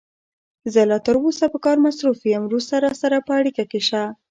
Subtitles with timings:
[0.73, 4.03] زه لا تر اوسه په کار مصروف یم، وروسته راسره په اړیکه کې شه.